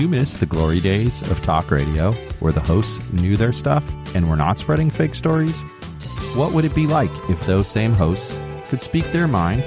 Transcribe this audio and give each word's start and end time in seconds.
You 0.00 0.08
miss 0.08 0.32
the 0.32 0.46
glory 0.46 0.80
days 0.80 1.20
of 1.30 1.42
talk 1.42 1.70
radio 1.70 2.12
where 2.40 2.54
the 2.54 2.60
hosts 2.60 3.12
knew 3.12 3.36
their 3.36 3.52
stuff 3.52 3.84
and 4.16 4.30
were 4.30 4.36
not 4.36 4.58
spreading 4.58 4.88
fake 4.88 5.14
stories? 5.14 5.60
What 6.34 6.54
would 6.54 6.64
it 6.64 6.74
be 6.74 6.86
like 6.86 7.10
if 7.28 7.44
those 7.44 7.68
same 7.68 7.92
hosts 7.92 8.40
could 8.70 8.82
speak 8.82 9.04
their 9.12 9.28
mind 9.28 9.62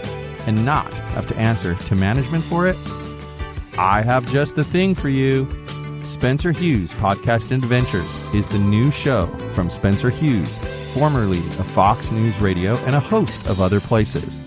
and 0.48 0.66
not 0.66 0.92
have 1.14 1.28
to 1.28 1.38
answer 1.38 1.76
to 1.76 1.96
management 1.96 2.44
for 2.44 2.68
it? 2.68 2.76
I 3.78 4.02
have 4.02 4.26
just 4.26 4.56
the 4.56 4.64
thing 4.64 4.96
for 4.96 5.08
you. 5.08 5.46
Spencer 6.02 6.52
Hughes 6.52 6.94
Podcast 6.96 7.52
Adventures 7.52 8.34
is 8.34 8.48
the 8.48 8.58
new 8.58 8.90
show 8.90 9.28
from 9.54 9.70
Spencer 9.70 10.10
Hughes, 10.10 10.58
formerly 10.96 11.40
of 11.60 11.68
Fox 11.68 12.12
News 12.12 12.42
Radio 12.42 12.76
and 12.86 12.96
a 12.96 13.00
host 13.00 13.46
of 13.48 13.62
other 13.62 13.80
places. 13.80 14.40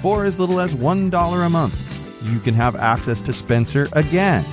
For 0.00 0.24
as 0.24 0.38
little 0.38 0.60
as 0.60 0.76
$1 0.76 1.46
a 1.46 1.50
month, 1.50 2.22
you 2.32 2.38
can 2.38 2.54
have 2.54 2.76
access 2.76 3.20
to 3.22 3.32
Spencer 3.32 3.88
again. 3.92 4.44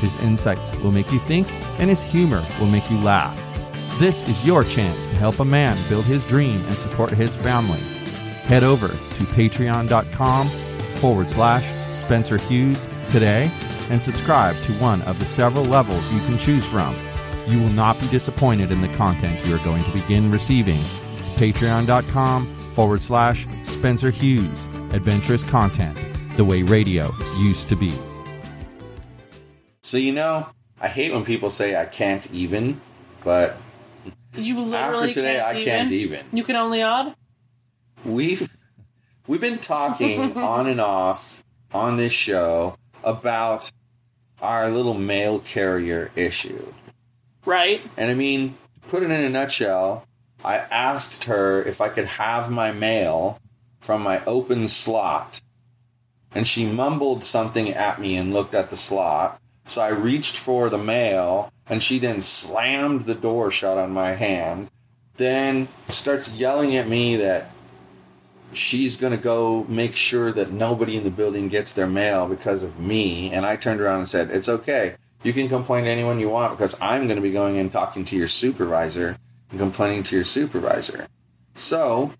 His 0.00 0.16
insights 0.22 0.74
will 0.80 0.92
make 0.92 1.12
you 1.12 1.18
think, 1.20 1.50
and 1.78 1.88
his 1.88 2.02
humor 2.02 2.42
will 2.58 2.66
make 2.66 2.90
you 2.90 2.98
laugh. 2.98 3.36
This 3.98 4.22
is 4.28 4.46
your 4.46 4.64
chance 4.64 5.08
to 5.08 5.16
help 5.16 5.40
a 5.40 5.44
man 5.44 5.76
build 5.88 6.04
his 6.06 6.26
dream 6.26 6.64
and 6.66 6.74
support 6.74 7.12
his 7.12 7.36
family. 7.36 7.78
Head 8.44 8.64
over 8.64 8.88
to 8.88 9.24
patreon.com 9.34 10.46
forward 10.46 11.28
slash 11.28 11.64
Spencer 11.94 12.38
Hughes 12.38 12.86
today 13.10 13.52
and 13.90 14.00
subscribe 14.00 14.56
to 14.62 14.72
one 14.74 15.02
of 15.02 15.18
the 15.18 15.26
several 15.26 15.64
levels 15.64 16.12
you 16.12 16.20
can 16.20 16.38
choose 16.38 16.66
from. 16.66 16.96
You 17.46 17.60
will 17.60 17.68
not 17.70 18.00
be 18.00 18.08
disappointed 18.08 18.72
in 18.72 18.80
the 18.80 18.88
content 18.94 19.44
you 19.46 19.54
are 19.54 19.64
going 19.64 19.82
to 19.84 19.92
begin 19.92 20.30
receiving. 20.30 20.80
Patreon.com 21.36 22.46
forward 22.46 23.00
slash 23.00 23.46
Spencer 23.64 24.10
Hughes. 24.10 24.64
Adventurous 24.92 25.48
content, 25.48 25.96
the 26.36 26.44
way 26.44 26.62
radio 26.62 27.10
used 27.38 27.68
to 27.68 27.76
be. 27.76 27.92
So, 29.90 29.96
you 29.96 30.12
know, 30.12 30.46
I 30.80 30.86
hate 30.86 31.12
when 31.12 31.24
people 31.24 31.50
say 31.50 31.74
I 31.74 31.84
can't 31.84 32.32
even, 32.32 32.80
but 33.24 33.56
You 34.36 34.60
literally 34.60 35.08
after 35.08 35.14
today, 35.14 35.38
can't 35.38 35.46
I 35.48 35.50
even. 35.54 35.64
can't 35.64 35.90
even. 35.90 36.26
You 36.32 36.44
can 36.44 36.54
only 36.54 36.80
odd? 36.80 37.16
We've 38.04 38.56
we've 39.26 39.40
been 39.40 39.58
talking 39.58 40.36
on 40.36 40.68
and 40.68 40.80
off 40.80 41.42
on 41.74 41.96
this 41.96 42.12
show 42.12 42.76
about 43.02 43.72
our 44.40 44.70
little 44.70 44.94
mail 44.94 45.40
carrier 45.40 46.12
issue. 46.14 46.72
Right. 47.44 47.80
And 47.96 48.12
I 48.12 48.14
mean, 48.14 48.56
put 48.86 49.02
it 49.02 49.06
in 49.10 49.20
a 49.24 49.28
nutshell, 49.28 50.06
I 50.44 50.58
asked 50.58 51.24
her 51.24 51.64
if 51.64 51.80
I 51.80 51.88
could 51.88 52.06
have 52.06 52.48
my 52.48 52.70
mail 52.70 53.40
from 53.80 54.02
my 54.02 54.24
open 54.24 54.68
slot. 54.68 55.40
And 56.32 56.46
she 56.46 56.64
mumbled 56.64 57.24
something 57.24 57.70
at 57.70 58.00
me 58.00 58.14
and 58.14 58.32
looked 58.32 58.54
at 58.54 58.70
the 58.70 58.76
slot. 58.76 59.39
So 59.70 59.80
I 59.80 59.90
reached 59.90 60.36
for 60.36 60.68
the 60.68 60.78
mail, 60.78 61.52
and 61.68 61.80
she 61.80 62.00
then 62.00 62.22
slammed 62.22 63.02
the 63.02 63.14
door 63.14 63.52
shut 63.52 63.78
on 63.78 63.92
my 63.92 64.14
hand. 64.14 64.68
Then 65.16 65.68
starts 65.88 66.32
yelling 66.32 66.74
at 66.74 66.88
me 66.88 67.14
that 67.14 67.52
she's 68.52 68.96
going 68.96 69.16
to 69.16 69.22
go 69.22 69.62
make 69.68 69.94
sure 69.94 70.32
that 70.32 70.50
nobody 70.50 70.96
in 70.96 71.04
the 71.04 71.10
building 71.10 71.46
gets 71.46 71.70
their 71.70 71.86
mail 71.86 72.26
because 72.26 72.64
of 72.64 72.80
me. 72.80 73.30
And 73.30 73.46
I 73.46 73.54
turned 73.54 73.80
around 73.80 73.98
and 73.98 74.08
said, 74.08 74.32
It's 74.32 74.48
okay. 74.48 74.96
You 75.22 75.32
can 75.32 75.48
complain 75.48 75.84
to 75.84 75.90
anyone 75.90 76.18
you 76.18 76.30
want 76.30 76.50
because 76.58 76.74
I'm 76.80 77.04
going 77.04 77.14
to 77.14 77.22
be 77.22 77.30
going 77.30 77.56
and 77.56 77.70
talking 77.70 78.04
to 78.06 78.16
your 78.16 78.26
supervisor 78.26 79.18
and 79.50 79.60
complaining 79.60 80.02
to 80.02 80.16
your 80.16 80.24
supervisor. 80.24 81.06
So, 81.54 82.12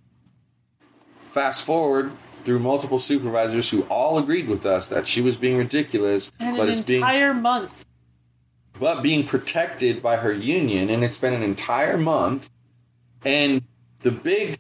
fast 1.31 1.67
forward 1.67 2.13
through 2.45 2.59
multiple 2.59 2.99
supervisors 2.99 3.71
who 3.71 3.83
all 3.85 4.19
agreed 4.19 4.49
with 4.49 4.65
us 4.67 4.89
that 4.89 5.07
she 5.07 5.21
was 5.21 5.37
being 5.37 5.57
ridiculous, 5.57 6.33
And 6.41 6.57
but 6.57 6.65
an 6.65 6.69
is 6.75 6.81
being 6.81 7.01
entire 7.01 7.35
month. 7.35 7.85
but 8.79 9.03
being 9.03 9.27
protected 9.27 10.03
by 10.03 10.17
her 10.17 10.33
union, 10.33 10.91
and 10.91 11.05
it's 11.05 11.19
been 11.19 11.33
an 11.35 11.43
entire 11.43 11.97
month. 11.99 12.51
And 13.25 13.63
the 14.01 14.11
big 14.11 14.59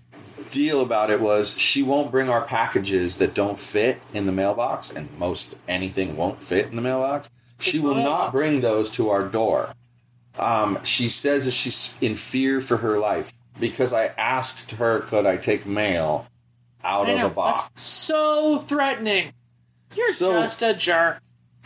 deal 0.50 0.80
about 0.80 1.10
it 1.10 1.20
was 1.20 1.56
she 1.56 1.82
won't 1.82 2.10
bring 2.10 2.28
our 2.28 2.42
packages 2.42 3.18
that 3.18 3.34
don't 3.34 3.58
fit 3.58 4.00
in 4.12 4.26
the 4.26 4.32
mailbox, 4.32 4.90
and 4.90 5.08
most 5.18 5.54
anything 5.68 6.16
won't 6.16 6.42
fit 6.42 6.66
in 6.66 6.76
the 6.76 6.82
mailbox. 6.82 7.30
She 7.58 7.78
will 7.78 7.94
not 7.94 8.32
bring 8.32 8.60
those 8.60 8.90
to 8.90 9.10
our 9.10 9.26
door. 9.28 9.74
Um, 10.38 10.78
she 10.84 11.08
says 11.08 11.44
that 11.44 11.52
she's 11.52 11.96
in 12.00 12.16
fear 12.16 12.60
for 12.60 12.78
her 12.78 12.98
life 12.98 13.32
because 13.58 13.92
I 13.92 14.06
asked 14.16 14.70
her, 14.72 15.00
could 15.00 15.26
I 15.26 15.36
take 15.36 15.66
mail 15.66 16.26
out 16.84 17.06
I 17.08 17.12
of 17.12 17.18
know. 17.18 17.26
a 17.26 17.30
box? 17.30 17.64
That's 17.64 17.82
so 17.82 18.58
threatening. 18.60 19.32
You're 19.94 20.12
So- 20.12 20.42
just 20.42 20.62
a 20.62 20.74
jerk. 20.74 21.20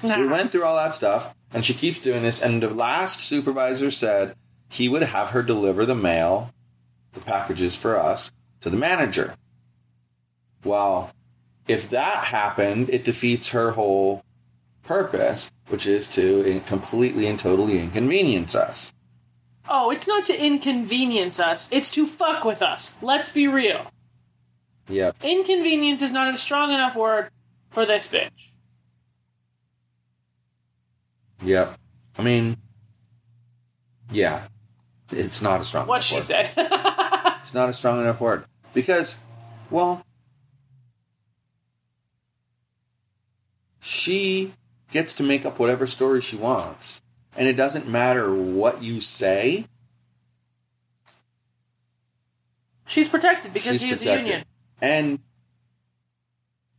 So 0.05 0.19
we 0.19 0.27
Nah. 0.27 0.33
went 0.33 0.53
through 0.53 0.65
all 0.65 0.77
that 0.77 0.95
stuff, 0.95 1.35
and 1.53 1.65
she 1.65 1.73
keeps 1.75 1.99
doing 1.99 2.23
this. 2.23 2.41
And 2.41 2.63
the 2.63 2.69
last 2.71 3.21
supervisor 3.21 3.91
said 3.91 4.35
he 4.69 4.89
would 4.89 5.03
have 5.03 5.31
her 5.31 5.43
deliver 5.43 5.87
the 5.87 5.95
mail, 5.95 6.51
the 7.13 7.21
packages 7.21 7.77
for 7.77 7.99
us, 7.99 8.33
to 8.61 8.71
the 8.71 8.77
manager. 8.77 9.35
Well, 10.65 11.11
if 11.69 11.89
that 11.91 12.25
happened, 12.27 12.91
it 12.91 13.05
defeats 13.05 13.51
her 13.51 13.73
whole 13.73 14.25
purpose, 14.83 15.51
which 15.69 15.87
is 15.87 16.09
to 16.15 16.43
in- 16.43 16.61
completely 16.63 17.27
and 17.27 17.39
totally 17.39 17.79
inconvenience 17.79 18.55
us. 18.55 18.93
Oh, 19.69 19.91
it's 19.91 20.07
not 20.09 20.27
to 20.27 20.39
inconvenience 20.45 21.41
us. 21.41 21.69
It's 21.71 21.91
to 21.93 22.07
fuck 22.07 22.45
with 22.45 22.61
us. 22.63 22.95
Let's 23.01 23.31
be 23.31 23.47
real. 23.47 23.91
Yep. 24.89 25.17
Inconvenience 25.23 26.03
is 26.03 26.13
not 26.13 26.35
a 26.35 26.39
strong 26.39 26.73
enough 26.73 26.97
word 26.97 27.31
for 27.71 27.87
this 27.87 28.07
bitch. 28.07 28.51
Yep. 31.43 31.79
I 32.19 32.23
mean, 32.23 32.57
yeah, 34.11 34.49
it's 35.11 35.43
not 35.43 35.61
a 35.61 35.65
strong. 35.65 35.87
What 35.87 36.03
she 36.03 36.17
word. 36.17 36.25
said. 36.25 36.51
It's 37.45 37.53
not 37.53 37.69
a 37.69 37.75
strong 37.75 38.01
enough 38.01 38.23
word 38.23 38.47
because, 38.73 39.17
well, 39.69 40.03
she 43.81 44.55
gets 44.91 45.15
to 45.17 45.23
make 45.23 45.45
up 45.45 45.59
whatever 45.59 45.87
story 45.87 46.23
she 46.23 46.37
wants, 46.37 47.03
and 47.37 47.47
it 47.47 47.53
doesn't 47.53 47.87
matter 47.87 48.35
what 48.35 48.83
you 48.83 49.03
say. 49.03 49.67
She's 52.87 53.11
protected 53.11 53.53
because 53.53 53.73
she's 53.73 53.83
she 53.83 53.91
is 53.91 54.07
a 54.07 54.17
union. 54.17 54.45
And 54.85 55.21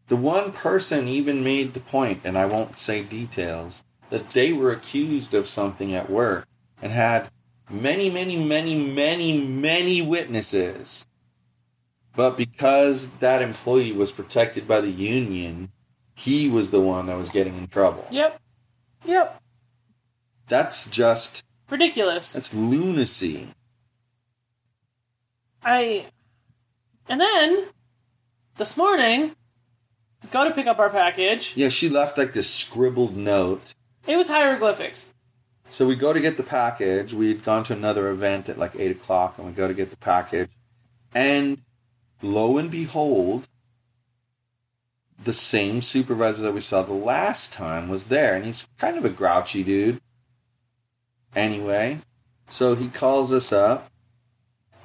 the 0.10 0.16
one 0.16 0.52
person 0.52 1.08
even 1.08 1.44
made 1.44 1.74
the 1.74 1.80
point, 1.80 2.22
and 2.24 2.38
I 2.38 2.46
won't 2.46 2.78
say 2.78 3.02
details, 3.02 3.84
that 4.12 4.30
they 4.30 4.54
were 4.54 4.72
accused 4.72 5.34
of 5.34 5.48
something 5.48 5.96
at 5.96 6.08
work 6.08 6.48
and 6.84 6.92
had 6.92 7.32
many, 7.68 8.12
many, 8.12 8.36
many, 8.38 8.76
many, 8.76 9.36
many 9.42 10.04
witnesses. 10.04 11.08
But 12.16 12.38
because 12.38 13.08
that 13.22 13.42
employee 13.42 13.92
was 13.92 14.12
protected 14.12 14.68
by 14.68 14.82
the 14.82 14.92
union, 14.92 15.72
he 16.14 16.48
was 16.48 16.70
the 16.70 16.82
one 16.82 17.08
that 17.08 17.18
was 17.18 17.30
getting 17.30 17.58
in 17.58 17.66
trouble. 17.66 18.06
Yep. 18.12 18.40
Yep. 19.04 19.42
That's 20.48 20.88
just, 20.92 21.44
Ridiculous. 21.72 22.34
that's 22.34 22.54
lunacy. 22.54 23.48
I. 25.64 26.06
And 27.10 27.20
then, 27.20 27.70
this 28.58 28.78
morning, 28.78 29.36
go 30.32 30.44
to 30.44 30.52
pick 30.52 30.68
up 30.68 30.80
our 30.80 30.90
package. 30.90 31.54
Yeah, 31.56 31.70
she 31.70 31.90
left 31.90 32.18
like 32.18 32.34
this 32.34 32.50
scribbled 32.50 33.16
note 33.16 33.74
It 34.08 34.18
was 34.18 34.28
hieroglyphics. 34.28 35.08
So 35.70 35.86
we 35.88 35.96
go 35.96 36.14
to 36.14 36.20
get 36.20 36.38
the 36.38 36.44
package. 36.44 37.14
We'd 37.14 37.44
gone 37.44 37.64
to 37.66 37.74
another 37.74 38.10
event 38.10 38.50
at 38.50 38.58
like 38.58 38.76
eight 38.78 38.92
o'clock, 38.92 39.38
and 39.38 39.48
we 39.48 39.54
go 39.54 39.68
to 39.68 39.74
get 39.74 39.90
the 39.90 39.98
package, 39.98 40.52
and 41.14 41.62
lo 42.22 42.58
and 42.58 42.70
behold, 42.70 43.48
the 45.22 45.34
same 45.34 45.82
supervisor 45.82 46.42
that 46.44 46.54
we 46.54 46.62
saw 46.62 46.82
the 46.84 46.94
last 46.94 47.52
time 47.52 47.90
was 47.90 48.06
there, 48.06 48.36
and 48.36 48.46
he's 48.46 48.68
kind 48.78 48.98
of 48.98 49.06
a 49.06 49.10
grouchy 49.10 49.64
dude. 49.64 50.00
Anyway, 51.36 52.00
so 52.50 52.76
he 52.76 52.88
calls 52.88 53.32
us 53.34 53.52
up. 53.52 53.90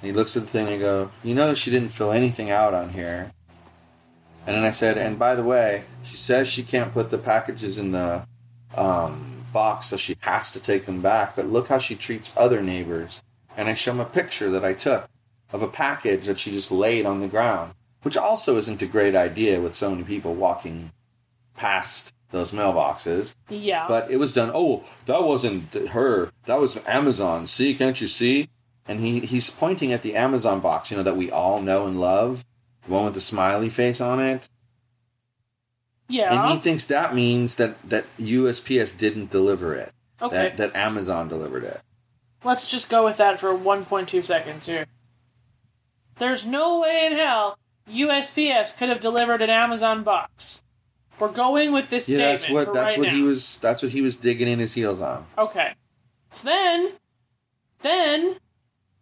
And 0.01 0.11
he 0.11 0.17
looks 0.17 0.37
at 0.37 0.45
the 0.45 0.49
thing 0.49 0.67
and 0.67 0.75
he 0.75 0.81
goes, 0.81 1.11
"You 1.23 1.35
know, 1.35 1.53
she 1.53 1.71
didn't 1.71 1.91
fill 1.91 2.11
anything 2.11 2.51
out 2.51 2.73
on 2.73 2.91
here." 2.91 3.33
And 4.47 4.57
then 4.57 4.65
I 4.65 4.71
said, 4.71 4.99
and 4.99 5.19
by 5.19 5.35
the 5.35 5.45
way, 5.45 5.85
she 6.03 6.17
says 6.17 6.49
she 6.49 6.63
can't 6.63 6.93
put 6.93 7.11
the 7.11 7.19
packages 7.19 7.79
in 7.79 7.93
the 7.93 8.27
um, 8.75 9.45
box, 9.53 9.87
so 9.87 9.97
she 9.97 10.17
has 10.21 10.51
to 10.53 10.61
take 10.61 10.87
them 10.87 11.01
back. 11.01 11.37
But 11.37 11.47
look 11.47 11.69
how 11.69 11.79
she 11.79 11.95
treats 11.95 12.33
other 12.37 12.63
neighbors. 12.63 13.23
And 13.57 13.69
I 13.69 13.75
show 13.75 13.93
them 13.93 14.01
a 14.01 14.05
picture 14.05 14.51
that 14.51 14.65
I 14.65 14.73
took 14.73 15.09
of 15.53 15.63
a 15.63 15.69
package 15.69 16.27
that 16.27 16.39
she 16.39 16.53
just 16.53 16.71
laid 16.71 17.05
on 17.05 17.21
the 17.21 17.29
ground, 17.29 17.75
which 18.03 18.17
also 18.17 18.57
isn't 18.57 18.83
a 18.83 18.87
great 18.87 19.15
idea 19.15 19.61
with 19.61 19.75
so 19.75 19.91
many 19.91 20.05
people 20.05 20.35
walking 20.35 20.93
past 21.57 22.13
those 22.31 22.53
mailboxes. 22.53 23.35
Yeah. 23.49 23.87
But 23.89 24.11
it 24.11 24.17
was 24.17 24.33
done. 24.33 24.51
Oh, 24.55 24.85
that 25.07 25.25
wasn't 25.25 25.73
her. 25.91 26.31
That 26.47 26.61
was 26.61 26.77
Amazon. 26.87 27.47
See, 27.47 27.75
can't 27.75 28.01
you 28.01 28.07
see? 28.07 28.49
And 28.87 29.01
he 29.01 29.21
he's 29.21 29.51
pointing 29.51 29.93
at 29.93 30.03
the 30.03 30.17
Amazon 30.17 30.61
box, 30.61 30.91
you 30.91 30.97
know, 30.97 31.03
that 31.03 31.17
we 31.17 31.31
all 31.31 31.61
know 31.61 31.87
and 31.87 32.01
love, 32.01 32.45
one 32.91 33.05
with 33.07 33.15
the 33.15 33.21
smiley 33.21 33.69
face 33.69 34.01
on 34.01 34.21
it. 34.21 34.49
yeah. 36.09 36.45
And 36.45 36.55
he 36.55 36.61
thinks 36.61 36.85
that 36.87 37.15
means 37.15 37.57
that 37.57 37.81
that 37.89 38.05
USPS 38.19 38.97
didn't 38.97 39.31
deliver 39.31 39.75
it. 39.75 39.93
Okay. 40.21 40.37
That 40.37 40.57
that 40.59 40.77
Amazon 40.77 41.29
delivered 41.29 41.65
it. 41.65 41.81
Let's 42.45 42.67
just 42.69 42.89
go 42.89 43.05
with 43.05 43.17
that 43.19 43.39
for 43.39 43.53
1.2 43.55 44.25
seconds 44.25 44.67
here. 44.67 44.87
There's 46.17 46.47
no 46.47 46.81
way 46.81 47.07
in 47.07 47.13
hell 47.13 47.57
USPS 47.91 48.77
could 48.77 48.89
have 48.89 49.01
delivered 49.01 49.43
an 49.43 49.51
Amazon 49.51 50.03
box. 50.03 50.61
We're 51.19 51.33
going 51.33 51.73
with 51.73 51.91
this 51.91 52.09
Yeah, 52.09 52.39
statement 52.39 52.41
that's 52.41 52.51
what 52.51 52.75
that's 52.75 52.97
right 52.97 52.99
what 52.99 53.09
now. 53.09 53.15
he 53.15 53.23
was 53.23 53.59
that's 53.59 53.83
what 53.83 53.93
he 53.93 54.01
was 54.01 54.17
digging 54.17 54.49
in 54.49 54.59
his 54.59 54.73
heels 54.75 55.01
on. 55.01 55.27
Okay. 55.37 55.73
So 56.33 56.45
then, 56.47 56.93
then, 57.83 58.37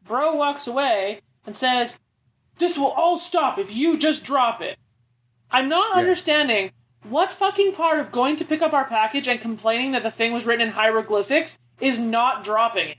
Bro 0.07 0.35
walks 0.37 0.67
away 0.67 1.21
and 1.47 1.55
says, 1.55 1.99
This 2.59 2.77
will 2.77 2.91
all 2.91 3.19
stop 3.19 3.59
if 3.59 3.75
you 3.75 3.97
just 3.97 4.25
drop 4.25 4.61
it. 4.61 4.79
I'm 5.51 5.69
not 5.69 5.95
Yeah. 5.95 6.01
understanding 6.01 6.73
what 7.09 7.31
fucking 7.33 7.73
part 7.73 7.99
of 8.01 8.13
going 8.13 8.37
to 8.37 8.45
pick 8.45 8.61
up 8.61 8.73
our 8.73 8.85
package 8.85 9.29
and 9.29 9.41
complaining 9.41 9.93
that 9.93 10.03
the 10.03 10.11
thing 10.11 10.33
was 10.33 10.45
written 10.45 10.67
in 10.67 10.73
hieroglyphics 10.75 11.59
is 11.81 11.99
not 11.99 12.43
dropping 12.45 12.89
it. 12.91 12.99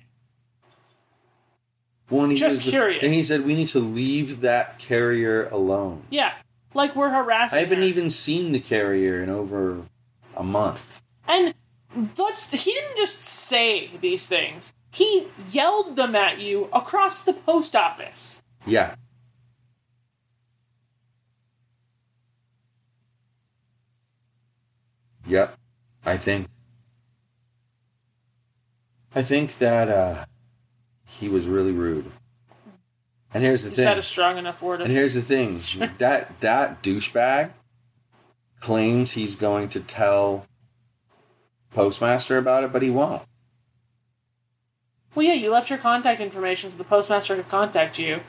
Well, 2.09 2.27
he 2.27 2.35
Just 2.37 2.61
curious. 2.61 3.03
And 3.03 3.13
he 3.13 3.21
said 3.23 3.45
we 3.45 3.53
need 3.55 3.67
to 3.69 3.79
leave 3.79 4.41
that 4.41 4.79
carrier 4.79 5.47
alone. 5.49 6.03
Yeah. 6.09 6.33
Like 6.73 6.95
we're 6.95 7.09
harassing 7.11 7.57
I 7.57 7.61
haven't 7.61 7.79
her. 7.79 7.83
even 7.85 8.09
seen 8.09 8.51
the 8.51 8.59
carrier 8.59 9.21
in 9.21 9.29
over 9.29 9.83
a 10.35 10.43
month. 10.43 11.03
And 11.27 11.53
let's 12.17 12.49
he 12.49 12.73
didn't 12.73 12.97
just 12.97 13.25
say 13.25 13.91
these 14.01 14.25
things. 14.25 14.73
He 14.91 15.27
yelled 15.51 15.95
them 15.97 16.15
at 16.15 16.39
you 16.39 16.67
across 16.73 17.23
the 17.23 17.33
post 17.33 17.75
office. 17.75 18.41
Yeah. 18.65 18.95
Yep. 25.29 25.55
I 26.05 26.17
think 26.17 26.47
I 29.15 29.21
think 29.21 29.57
that 29.59 29.89
uh 29.89 30.25
he 31.05 31.29
was 31.29 31.47
really 31.47 31.71
rude. 31.71 32.11
And 33.33 33.43
here's 33.43 33.63
the 33.63 33.69
Is 33.69 33.75
thing. 33.75 33.85
that 33.85 33.97
a 33.97 34.01
strong 34.01 34.37
enough 34.37 34.61
word? 34.61 34.81
and 34.81 34.91
here's 34.91 35.13
the 35.13 35.21
thing. 35.21 35.59
that 35.99 36.39
that 36.41 36.81
douchebag 36.83 37.51
claims 38.59 39.13
he's 39.13 39.35
going 39.35 39.69
to 39.69 39.79
tell 39.79 40.45
postmaster 41.73 42.37
about 42.37 42.63
it, 42.63 42.73
but 42.73 42.81
he 42.81 42.89
won't. 42.89 43.21
Well, 45.15 45.25
yeah, 45.25 45.33
you 45.33 45.51
left 45.51 45.69
your 45.69 45.79
contact 45.79 46.19
information 46.21 46.71
so 46.71 46.77
the 46.77 46.83
postmaster 46.83 47.35
could 47.35 47.49
contact 47.49 47.97
you. 47.99 48.21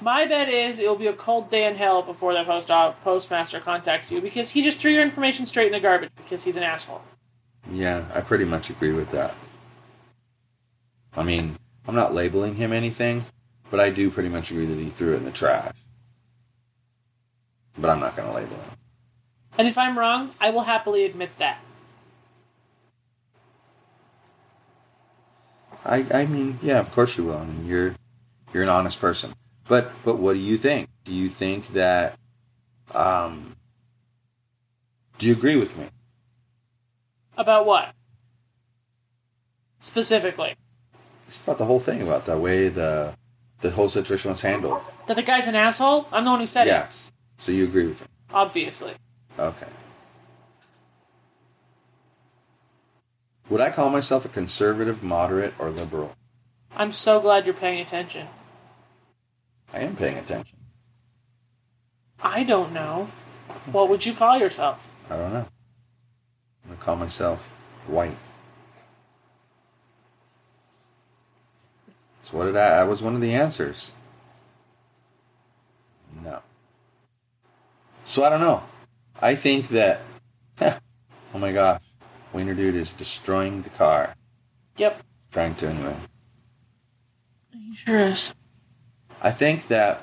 My 0.00 0.26
bet 0.26 0.48
is 0.48 0.78
it 0.78 0.88
will 0.88 0.96
be 0.96 1.08
a 1.08 1.12
cold 1.12 1.50
day 1.50 1.66
in 1.66 1.76
hell 1.76 2.02
before 2.02 2.32
the 2.32 2.44
post 2.44 2.68
postmaster 3.02 3.58
contacts 3.58 4.12
you 4.12 4.20
because 4.20 4.50
he 4.50 4.62
just 4.62 4.78
threw 4.78 4.92
your 4.92 5.02
information 5.02 5.44
straight 5.44 5.66
in 5.66 5.72
the 5.72 5.80
garbage 5.80 6.10
because 6.16 6.44
he's 6.44 6.56
an 6.56 6.62
asshole. 6.62 7.02
Yeah, 7.70 8.04
I 8.14 8.20
pretty 8.20 8.44
much 8.44 8.70
agree 8.70 8.92
with 8.92 9.10
that. 9.10 9.34
I 11.16 11.24
mean, 11.24 11.56
I'm 11.86 11.96
not 11.96 12.14
labeling 12.14 12.54
him 12.54 12.72
anything, 12.72 13.24
but 13.70 13.80
I 13.80 13.90
do 13.90 14.10
pretty 14.10 14.28
much 14.28 14.52
agree 14.52 14.66
that 14.66 14.78
he 14.78 14.88
threw 14.88 15.14
it 15.14 15.16
in 15.16 15.24
the 15.24 15.32
trash. 15.32 15.74
But 17.76 17.90
I'm 17.90 18.00
not 18.00 18.16
going 18.16 18.28
to 18.28 18.34
label 18.34 18.56
him. 18.56 18.70
And 19.56 19.66
if 19.66 19.76
I'm 19.76 19.98
wrong, 19.98 20.30
I 20.40 20.50
will 20.50 20.62
happily 20.62 21.04
admit 21.04 21.36
that. 21.38 21.58
I, 25.84 26.06
I 26.12 26.26
mean, 26.26 26.58
yeah, 26.62 26.78
of 26.78 26.92
course 26.92 27.18
you 27.18 27.24
will. 27.24 27.38
I 27.38 27.44
mean, 27.44 27.66
you're 27.66 27.94
you're 28.52 28.62
an 28.62 28.68
honest 28.68 29.00
person. 29.00 29.32
But 29.68 29.92
but 30.04 30.18
what 30.18 30.32
do 30.32 30.38
you 30.38 30.56
think? 30.58 30.88
Do 31.04 31.14
you 31.14 31.28
think 31.28 31.68
that 31.68 32.18
um 32.94 33.56
do 35.18 35.26
you 35.26 35.32
agree 35.32 35.56
with 35.56 35.76
me? 35.76 35.86
About 37.36 37.66
what? 37.66 37.94
Specifically. 39.80 40.56
It's 41.28 41.38
about 41.38 41.58
the 41.58 41.66
whole 41.66 41.80
thing 41.80 42.02
about 42.02 42.24
the 42.26 42.38
way 42.38 42.68
the 42.68 43.14
the 43.60 43.70
whole 43.70 43.88
situation 43.88 44.30
was 44.30 44.40
handled. 44.40 44.80
That 45.06 45.16
the 45.16 45.22
guy's 45.22 45.46
an 45.46 45.54
asshole? 45.54 46.08
I'm 46.12 46.24
the 46.24 46.30
one 46.30 46.40
who 46.40 46.46
said 46.46 46.66
it. 46.66 46.70
Yes. 46.70 47.12
So 47.36 47.52
you 47.52 47.64
agree 47.64 47.86
with 47.86 48.00
me. 48.00 48.06
Obviously. 48.32 48.94
Okay. 49.38 49.66
Would 53.48 53.60
I 53.60 53.70
call 53.70 53.88
myself 53.88 54.24
a 54.24 54.28
conservative, 54.28 55.02
moderate, 55.02 55.54
or 55.58 55.70
liberal? 55.70 56.14
I'm 56.76 56.92
so 56.92 57.18
glad 57.18 57.46
you're 57.46 57.54
paying 57.54 57.80
attention. 57.80 58.28
I 59.72 59.80
am 59.80 59.96
paying 59.96 60.18
attention. 60.18 60.58
I 62.22 62.44
don't 62.44 62.72
know. 62.72 63.08
What 63.66 63.88
would 63.88 64.04
you 64.06 64.14
call 64.14 64.38
yourself? 64.38 64.88
I 65.10 65.16
don't 65.16 65.32
know. 65.32 65.46
I'm 66.64 66.70
gonna 66.70 66.80
call 66.80 66.96
myself 66.96 67.48
white. 67.86 68.16
So 72.22 72.36
what 72.36 72.44
did 72.44 72.56
I? 72.56 72.70
That 72.70 72.88
was 72.88 73.02
one 73.02 73.14
of 73.14 73.20
the 73.20 73.32
answers. 73.32 73.92
No. 76.22 76.40
So 78.04 78.24
I 78.24 78.28
don't 78.28 78.40
know. 78.40 78.64
I 79.20 79.34
think 79.34 79.68
that. 79.68 80.00
oh 80.60 80.78
my 81.34 81.52
gosh, 81.52 81.82
Wiener 82.32 82.54
Dude 82.54 82.74
is 82.74 82.92
destroying 82.92 83.62
the 83.62 83.70
car. 83.70 84.14
Yep. 84.76 85.02
Trying 85.30 85.54
to 85.56 85.68
anyway. 85.68 85.96
He 87.52 87.74
sure 87.74 87.98
is. 87.98 88.34
I 89.20 89.30
think 89.30 89.68
that 89.68 90.02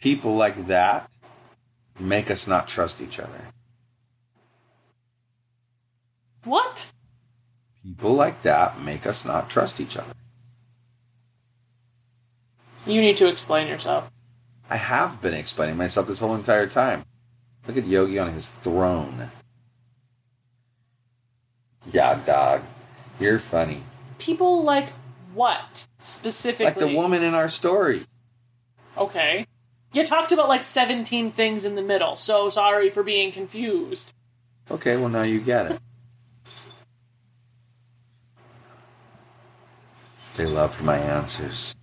people 0.00 0.34
like 0.34 0.66
that 0.66 1.10
make 1.98 2.30
us 2.30 2.46
not 2.46 2.68
trust 2.68 3.00
each 3.00 3.18
other. 3.18 3.48
What? 6.44 6.92
People 7.82 8.12
like 8.12 8.42
that 8.42 8.80
make 8.80 9.06
us 9.06 9.24
not 9.24 9.48
trust 9.48 9.80
each 9.80 9.96
other. 9.96 10.12
You 12.86 13.00
need 13.00 13.16
to 13.16 13.28
explain 13.28 13.68
yourself. 13.68 14.10
I 14.68 14.76
have 14.76 15.22
been 15.22 15.34
explaining 15.34 15.76
myself 15.76 16.06
this 16.06 16.18
whole 16.18 16.34
entire 16.34 16.66
time. 16.66 17.04
Look 17.66 17.78
at 17.78 17.86
Yogi 17.86 18.18
on 18.18 18.34
his 18.34 18.50
throne. 18.62 19.30
Yeah, 21.90 22.20
dog. 22.24 22.62
You're 23.18 23.38
funny. 23.38 23.82
People 24.18 24.62
like 24.62 24.88
what 25.34 25.86
specifically? 25.98 26.66
Like 26.66 26.78
the 26.78 26.94
woman 26.94 27.22
in 27.22 27.34
our 27.34 27.48
story. 27.48 28.06
Okay. 28.96 29.46
You 29.92 30.04
talked 30.04 30.32
about 30.32 30.48
like 30.48 30.64
17 30.64 31.30
things 31.32 31.64
in 31.64 31.74
the 31.74 31.82
middle, 31.82 32.16
so 32.16 32.50
sorry 32.50 32.90
for 32.90 33.02
being 33.02 33.30
confused. 33.32 34.12
Okay, 34.70 34.96
well, 34.96 35.08
now 35.08 35.22
you 35.22 35.40
get 35.40 35.72
it. 35.72 35.80
They 40.36 40.46
loved 40.46 40.82
my 40.82 40.96
answers. 40.96 41.76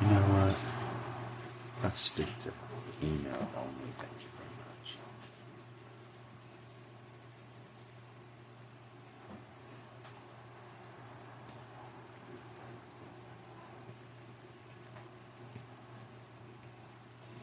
You 0.00 0.06
know 0.06 0.14
what? 0.14 0.62
Let's 1.82 2.00
stick 2.00 2.26
to 2.40 2.52
email 3.02 3.50
only. 3.56 3.90
Thank 3.98 4.12
you 4.20 4.28
very 4.36 4.48
much. 4.58 4.96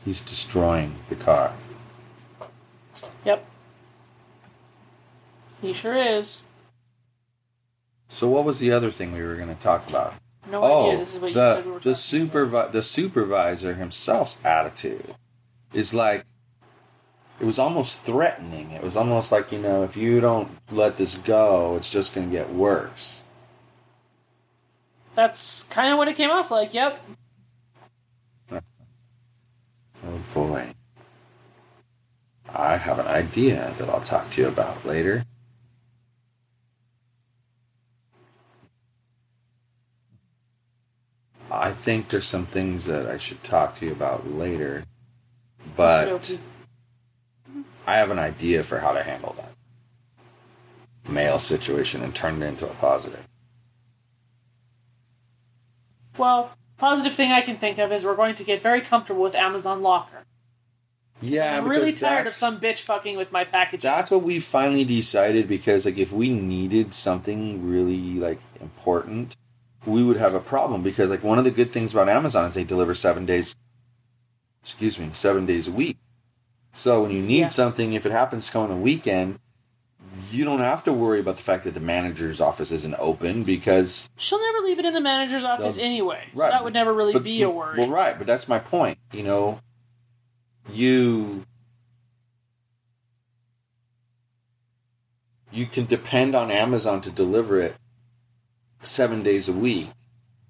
He's 0.06 0.22
destroying 0.58 0.96
the 1.10 1.16
car. 1.16 1.54
Yep. 3.26 3.46
He 5.62 5.74
sure 5.74 5.96
is. 5.96 6.42
So, 8.10 8.28
what 8.28 8.46
was 8.46 8.60
the 8.60 8.72
other 8.72 8.90
thing 8.90 9.14
we 9.14 9.22
were 9.22 9.36
going 9.36 9.56
to 9.56 9.62
talk 9.62 9.88
about? 9.90 10.16
No 10.50 10.62
oh, 10.64 10.88
idea. 10.88 11.00
This 11.00 11.14
is 11.14 11.22
what 11.22 11.28
you 11.28 11.34
said 11.34 11.66
we 11.66 11.72
were 11.72 11.80
the 11.80 11.94
talking 11.94 12.22
about. 12.22 12.70
supervi- 12.70 12.72
the 12.72 12.84
supervisor 12.84 13.74
himself's 13.74 14.38
attitude 14.44 15.16
is 15.74 15.94
like 15.94 16.26
it 17.40 17.46
was 17.46 17.60
almost 17.60 18.02
threatening. 18.02 18.72
It 18.72 18.82
was 18.82 18.96
almost 18.96 19.32
like 19.32 19.52
you 19.52 19.60
know, 19.60 19.84
if 19.84 19.98
you 19.98 20.22
don't 20.22 20.50
let 20.72 20.98
this 20.98 21.16
go, 21.16 21.76
it's 21.76 21.90
just 21.90 22.16
going 22.16 22.30
to 22.30 22.36
get 22.36 22.52
worse. 22.52 23.24
That's 25.16 25.64
kind 25.64 25.92
of 25.92 25.98
what 25.98 26.08
it 26.08 26.16
came 26.16 26.30
off 26.30 26.50
like. 26.50 26.74
Yep. 26.74 27.00
Oh 30.08 30.20
boy. 30.34 30.68
I 32.50 32.78
have 32.78 33.00
an 33.00 33.08
idea 33.08 33.74
that 33.78 33.90
I'll 33.90 34.02
talk 34.02 34.30
to 34.32 34.42
you 34.42 34.48
about 34.48 34.86
later. 34.86 35.26
I 41.52 41.72
think 41.72 42.10
there's 42.10 42.26
some 42.26 42.46
things 42.46 42.86
that 42.86 43.08
I 43.08 43.18
should 43.18 43.44
talk 43.44 43.80
to 43.80 43.86
you 43.86 43.92
about 43.92 44.32
later, 44.32 44.84
but 45.76 46.38
I 47.86 47.96
have 47.96 48.12
an 48.12 48.20
idea 48.20 48.64
for 48.64 48.80
how 48.80 48.92
to 48.92 49.04
handle 49.04 49.34
that 49.34 49.52
male 51.10 51.40
situation 51.40 52.04
and 52.04 52.14
turn 52.14 52.42
it 52.42 52.46
into 52.46 52.70
a 52.70 52.74
positive. 52.76 53.26
Well, 56.18 56.57
positive 56.78 57.14
thing 57.14 57.32
I 57.32 57.42
can 57.42 57.58
think 57.58 57.78
of 57.78 57.92
is 57.92 58.06
we're 58.06 58.16
going 58.16 58.36
to 58.36 58.44
get 58.44 58.62
very 58.62 58.82
comfortable 58.82 59.24
with 59.24 59.36
Amazon 59.36 59.82
Locker. 59.82 60.24
Yeah, 61.20 61.58
I'm 61.58 61.68
really 61.68 61.94
tired 61.94 62.28
of 62.28 62.34
some 62.34 62.60
bitch 62.60 62.82
fucking 62.82 63.18
with 63.18 63.32
my 63.32 63.44
packages. 63.44 63.82
That's 63.82 64.12
what 64.12 64.22
we 64.22 64.40
finally 64.40 64.86
decided 64.86 65.48
because 65.48 65.86
like 65.86 65.98
if 65.98 66.12
we 66.12 66.30
needed 66.30 66.94
something 66.94 67.68
really 67.68 68.20
like 68.20 68.40
important, 68.62 69.36
we 69.86 70.04
would 70.04 70.18
have 70.18 70.36
a 70.36 70.40
problem 70.40 70.84
because 70.84 71.10
like 71.10 71.24
one 71.24 71.40
of 71.40 71.44
the 71.44 71.50
good 71.52 71.72
things 71.72 71.92
about 71.92 72.08
Amazon 72.08 72.46
is 72.46 72.54
they 72.54 72.64
deliver 72.64 72.94
7 72.94 73.26
days 73.26 73.56
excuse 74.62 75.00
me, 75.00 75.10
7 75.12 75.46
days 75.48 75.68
a 75.68 75.72
week. 75.72 75.98
So 76.74 77.02
when 77.02 77.12
you 77.12 77.24
need 77.24 77.40
Yeah. 77.40 77.48
something 77.48 77.94
if 77.94 78.06
it 78.06 78.12
happens 78.12 78.46
to 78.46 78.52
come 78.52 78.64
on 78.64 78.72
a 78.72 78.78
weekend, 78.78 79.40
you 80.32 80.44
don't 80.46 80.60
have 80.60 80.84
to 80.86 80.94
worry 80.94 81.20
about 81.20 81.36
the 81.38 81.42
fact 81.42 81.64
that 81.64 81.74
the 81.74 81.80
manager's 81.80 82.40
office 82.42 82.72
isn't 82.72 82.96
open 82.98 83.44
because 83.44 84.10
She'll 84.18 84.40
never 84.42 84.60
leave 84.60 84.80
it 84.80 84.86
in 84.86 84.94
the 84.94 85.02
manager's 85.02 85.44
office 85.44 85.78
anyway. 85.78 86.24
So 86.34 86.42
Right. 86.42 86.52
that 86.52 86.64
would 86.64 86.74
never 86.74 86.94
really 86.94 87.14
but- 87.14 87.24
be 87.24 87.42
a 87.44 87.50
worry. 87.50 87.80
Well, 87.80 87.90
right, 87.90 88.18
but 88.18 88.28
that's 88.28 88.48
my 88.48 88.60
point. 88.60 88.98
You 89.14 89.24
know, 89.24 89.60
you 90.72 91.46
you 95.52 95.66
can 95.66 95.86
depend 95.86 96.36
on 96.36 96.52
Amazon 96.52 97.02
to 97.02 97.10
deliver 97.10 97.60
it 97.60 97.76
seven 98.82 99.24
days 99.24 99.48
a 99.48 99.54
week, 99.54 99.90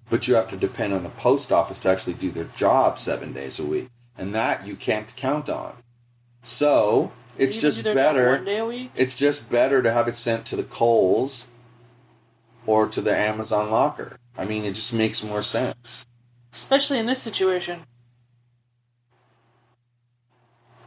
but 0.10 0.28
you 0.28 0.36
have 0.36 0.50
to 0.50 0.58
depend 0.58 0.94
on 0.94 1.04
the 1.04 1.10
post 1.10 1.52
office 1.52 1.80
to 1.80 1.90
actually 1.90 2.14
do 2.14 2.32
their 2.32 2.46
job 2.46 3.00
seven 3.00 3.32
days 3.32 3.60
a 3.60 3.64
week, 3.66 3.90
and 4.18 4.34
that 4.34 4.66
you 4.66 4.76
can't 4.76 5.16
count 5.16 5.50
on. 5.50 5.74
So 6.44 7.12
it's 7.38 7.58
just 7.58 7.78
do 7.78 7.84
their 7.84 7.94
job 7.94 8.04
better. 8.16 8.32
One 8.32 8.46
day 8.46 8.58
a 8.58 8.66
week. 8.66 8.92
It's 8.96 9.16
just 9.18 9.50
better 9.50 9.82
to 9.82 9.92
have 9.92 10.08
it 10.08 10.16
sent 10.18 10.46
to 10.48 10.56
the 10.56 10.64
Kohl's 10.64 11.48
or 12.66 12.88
to 12.88 13.02
the 13.02 13.16
Amazon 13.16 13.70
locker. 13.72 14.18
I 14.38 14.46
mean, 14.46 14.66
it 14.66 14.74
just 14.74 14.94
makes 14.94 15.24
more 15.24 15.42
sense. 15.42 16.06
Especially 16.54 17.00
in 17.00 17.06
this 17.06 17.22
situation. 17.22 17.82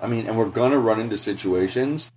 I 0.02 0.07
mean, 0.07 0.26
and 0.26 0.37
we're 0.37 0.49
gonna 0.49 0.78
run 0.78 1.00
into 1.00 1.16
situations 1.16 2.11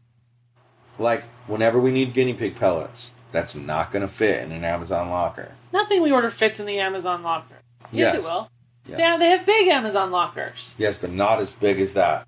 like 0.98 1.24
whenever 1.48 1.80
we 1.80 1.92
need 1.92 2.14
guinea 2.14 2.34
pig 2.34 2.56
pellets, 2.56 3.12
that's 3.32 3.56
not 3.56 3.92
gonna 3.92 4.08
fit 4.08 4.44
in 4.44 4.52
an 4.52 4.64
Amazon 4.64 5.10
locker. 5.10 5.52
Nothing 5.72 6.02
we 6.02 6.12
order 6.12 6.30
fits 6.30 6.60
in 6.60 6.66
the 6.66 6.80
Amazon 6.80 7.24
locker. 7.24 7.56
Yes, 7.92 8.14
Yes. 8.14 8.16
it 8.16 8.28
will. 8.28 8.50
Yes. 8.86 9.00
Yeah, 9.00 9.18
they 9.18 9.30
have 9.30 9.46
big 9.46 9.68
Amazon 9.70 10.12
lockers. 10.12 10.76
yes, 10.78 10.98
but 10.98 11.12
not 11.12 11.40
as 11.40 11.52
big 11.52 11.80
as 11.80 11.94
that. 11.94 12.28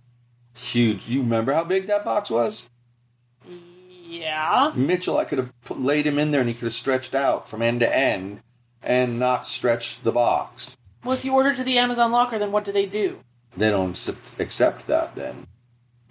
Huge. 0.56 1.08
You 1.08 1.22
remember 1.22 1.54
how 1.54 1.64
big 1.64 1.88
that 1.88 2.06
box 2.06 2.30
was? 2.30 2.70
Yeah. 4.08 4.72
Mitchell, 4.76 5.18
I 5.18 5.26
could 5.26 5.38
have 5.38 5.62
put, 5.62 5.80
laid 5.80 6.06
him 6.06 6.18
in 6.18 6.32
there 6.32 6.40
and 6.42 6.50
he 6.50 6.56
could 6.56 6.64
have 6.64 6.74
stretched 6.74 7.14
out 7.14 7.50
from 7.50 7.62
end 7.62 7.82
to 7.82 7.96
end 7.96 8.42
and 8.82 9.20
not 9.20 9.46
stretched 9.46 10.04
the 10.04 10.12
box. 10.12 10.78
Well, 11.04 11.14
if 11.14 11.26
you 11.26 11.34
order 11.34 11.56
to 11.56 11.64
the 11.64 11.78
Amazon 11.78 12.12
locker, 12.12 12.40
then 12.40 12.52
what 12.52 12.64
do 12.64 12.72
they 12.72 12.86
do? 12.86 13.20
They 13.58 13.70
don't 13.70 13.98
accept 14.40 14.88
that 14.88 15.16
then. 15.16 15.48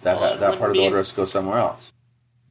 That, 0.01 0.19
Well, 0.19 0.37
that 0.37 0.59
part 0.59 0.71
of 0.71 0.77
the 0.77 0.83
order 0.83 0.97
has 0.97 1.09
to 1.09 1.15
go 1.15 1.25
somewhere 1.25 1.57
else. 1.57 1.91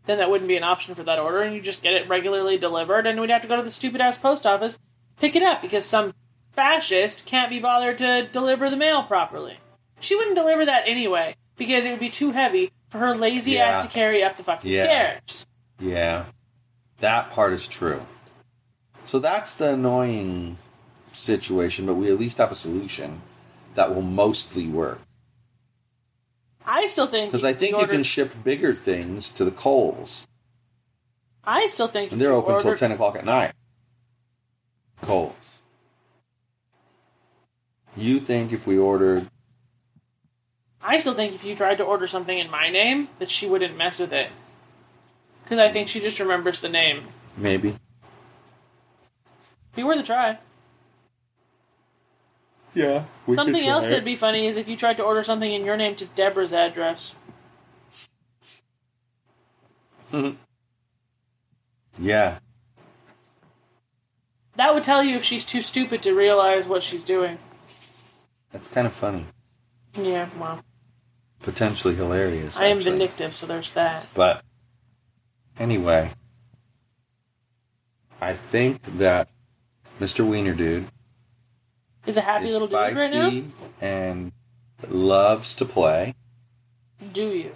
Then 0.06 0.18
that 0.18 0.30
wouldn't 0.30 0.48
be 0.48 0.56
an 0.56 0.64
option 0.64 0.94
for 0.94 1.02
that 1.04 1.18
order, 1.18 1.40
and 1.40 1.54
you 1.54 1.60
just 1.60 1.82
get 1.82 1.94
it 1.94 2.08
regularly 2.08 2.58
delivered, 2.58 3.06
and 3.06 3.20
we'd 3.20 3.30
have 3.30 3.42
to 3.42 3.48
go 3.48 3.56
to 3.56 3.62
the 3.62 3.70
stupid 3.70 4.00
ass 4.00 4.18
post 4.18 4.44
office, 4.44 4.78
pick 5.18 5.34
it 5.34 5.42
up, 5.42 5.62
because 5.62 5.86
some 5.86 6.12
fascist 6.52 7.24
can't 7.24 7.50
be 7.50 7.60
bothered 7.60 7.98
to 7.98 8.28
deliver 8.30 8.68
the 8.68 8.76
mail 8.76 9.02
properly. 9.02 9.58
She 10.00 10.14
wouldn't 10.14 10.36
deliver 10.36 10.66
that 10.66 10.84
anyway, 10.86 11.36
because 11.56 11.84
it 11.84 11.90
would 11.90 12.00
be 12.00 12.10
too 12.10 12.32
heavy 12.32 12.72
for 12.88 12.98
her 12.98 13.14
lazy 13.14 13.52
Yeah. 13.52 13.68
ass 13.68 13.84
to 13.84 13.90
carry 13.90 14.22
up 14.22 14.36
the 14.36 14.44
fucking 14.44 14.70
Yeah. 14.70 14.84
stairs. 14.84 15.46
Yeah, 15.80 16.24
that 17.00 17.30
part 17.30 17.52
is 17.52 17.66
true. 17.68 18.06
So 19.04 19.18
that's 19.18 19.52
the 19.52 19.74
annoying 19.74 20.58
situation, 21.12 21.86
but 21.86 21.94
we 21.94 22.10
at 22.10 22.18
least 22.18 22.38
have 22.38 22.50
a 22.50 22.54
solution 22.56 23.22
that 23.74 23.94
will 23.94 24.02
mostly 24.02 24.66
work. 24.66 25.00
I 26.66 26.86
still 26.86 27.06
think 27.06 27.30
Because 27.32 27.44
I 27.44 27.52
think 27.52 27.72
you 27.72 27.78
ordered- 27.78 27.92
can 27.92 28.02
ship 28.02 28.32
bigger 28.42 28.72
things 28.74 29.28
to 29.30 29.44
the 29.44 29.50
Kohl's, 29.50 30.26
I 31.44 31.66
still 31.66 31.88
think 31.88 32.12
and 32.12 32.20
they're 32.20 32.32
open 32.32 32.54
until 32.54 32.68
ordered- 32.68 32.78
ten 32.78 32.92
o'clock 32.92 33.16
at 33.16 33.24
night. 33.26 33.52
Kohl's. 35.02 35.60
You 37.96 38.18
think 38.18 38.52
if 38.52 38.66
we 38.66 38.78
ordered? 38.78 39.28
I 40.86 40.98
still 40.98 41.14
think 41.14 41.34
if 41.34 41.44
you 41.44 41.56
tried 41.56 41.78
to 41.78 41.84
order 41.84 42.06
something 42.06 42.38
in 42.38 42.50
my 42.50 42.68
name, 42.68 43.08
that 43.18 43.30
she 43.30 43.48
wouldn't 43.48 43.76
mess 43.76 43.98
with 43.98 44.12
it. 44.12 44.28
Because 45.42 45.58
I 45.58 45.72
think 45.72 45.88
she 45.88 45.98
just 45.98 46.20
remembers 46.20 46.60
the 46.60 46.68
name. 46.68 47.04
Maybe. 47.38 47.74
Be 49.74 49.82
worth 49.82 50.00
a 50.00 50.02
try. 50.02 50.38
Yeah. 52.74 53.04
Something 53.32 53.66
else 53.66 53.88
that'd 53.88 54.04
be 54.04 54.16
funny 54.16 54.46
is 54.46 54.58
if 54.58 54.68
you 54.68 54.76
tried 54.76 54.98
to 54.98 55.02
order 55.02 55.24
something 55.24 55.50
in 55.50 55.64
your 55.64 55.76
name 55.76 55.96
to 55.96 56.06
Deborah's 56.06 56.52
address. 56.52 57.14
Yeah. 61.98 62.38
That 64.56 64.74
would 64.74 64.84
tell 64.84 65.02
you 65.02 65.16
if 65.16 65.24
she's 65.24 65.46
too 65.46 65.62
stupid 65.62 66.02
to 66.02 66.12
realize 66.12 66.66
what 66.66 66.82
she's 66.82 67.04
doing. 67.04 67.38
That's 68.52 68.68
kind 68.68 68.86
of 68.86 68.94
funny. 68.94 69.26
Yeah, 69.94 70.28
well. 70.38 70.60
Potentially 71.44 71.94
hilarious. 71.94 72.56
I 72.56 72.66
am 72.66 72.78
actually. 72.78 72.92
vindictive, 72.92 73.34
so 73.34 73.44
there's 73.46 73.72
that. 73.72 74.06
But 74.14 74.42
anyway, 75.58 76.12
I 78.18 78.32
think 78.32 78.82
that 78.98 79.28
Mr. 80.00 80.26
Wiener 80.26 80.54
Dude 80.54 80.86
Is 82.06 82.16
a 82.16 82.22
happy 82.22 82.46
is 82.46 82.54
little 82.54 82.68
dude 82.68 82.96
right 82.96 83.10
now? 83.12 83.42
and 83.78 84.32
loves 84.88 85.54
to 85.56 85.66
play. 85.66 86.14
Do 87.12 87.28
you? 87.28 87.52